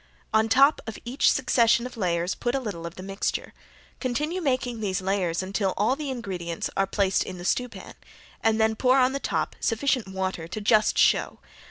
[0.33, 3.53] On top of each succession of layers put a little of the mixture.
[3.99, 7.93] Continue making these layers until all the ingredients are placed in the stewpan,
[8.43, 11.37] and then pour on the top sufficient water to just show.